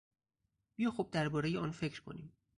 بیا 0.75 0.91
خوب 0.91 1.11
دربارهی 1.11 1.57
آن 1.57 1.71
فکر 1.71 2.01
کنیم. 2.01 2.33